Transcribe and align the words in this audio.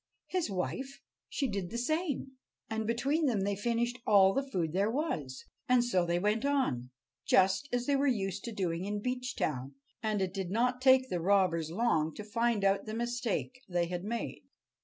His 0.25 0.49
wife, 0.49 0.99
she 1.29 1.47
did 1.47 1.69
the 1.69 1.77
same, 1.77 2.31
and 2.71 2.87
between 2.87 3.27
them 3.27 3.41
they 3.41 3.55
finished 3.55 3.99
all 4.07 4.33
the 4.33 4.41
food 4.49 4.73
there 4.73 4.89
was. 4.89 5.45
And 5.69 5.83
so 5.85 6.07
they 6.07 6.17
went 6.17 6.43
on, 6.43 6.89
just 7.23 7.69
as 7.71 7.85
they 7.85 7.95
were 7.95 8.07
used 8.07 8.43
to 8.45 8.51
doing 8.51 8.85
in 8.85 8.99
Beechtown, 8.99 9.75
and 10.01 10.19
it 10.19 10.33
did 10.33 10.49
not 10.49 10.81
take 10.81 11.09
the 11.11 11.21
robbers 11.21 11.69
long 11.69 12.15
to 12.15 12.23
find 12.23 12.65
out 12.65 12.85
the 12.87 12.95
mistake 12.95 13.61
they 13.69 13.85
had 13.89 14.03
made. 14.03 14.41